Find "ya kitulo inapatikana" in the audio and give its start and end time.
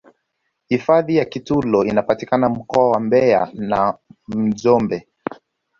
1.15-2.49